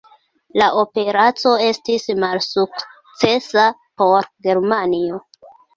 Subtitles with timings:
[0.61, 3.71] La operaco estis malsukcesa
[4.03, 5.27] por Germanio.